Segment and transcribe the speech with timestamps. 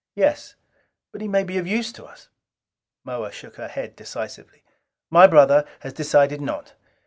[0.15, 0.55] "Yes."
[1.11, 2.29] "But he may be of use to us."
[3.03, 4.63] Moa shook her head decisively.
[5.11, 6.73] "My brother has decided not.